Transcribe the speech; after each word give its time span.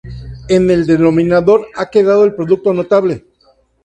En 0.49 0.71
el 0.71 0.87
denominador 0.87 1.67
ha 1.75 1.91
quedado 1.91 2.23
el 2.25 2.33
producto 2.33 2.73
notable. 2.73 3.27